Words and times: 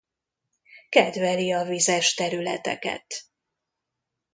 Kedveli 0.89 1.51
a 1.51 1.63
vizes 1.63 2.13
területeket. 2.13 3.23